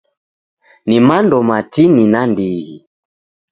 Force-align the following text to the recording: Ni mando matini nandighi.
Ni 0.87 0.97
mando 1.07 1.37
matini 1.49 2.03
nandighi. 2.13 2.77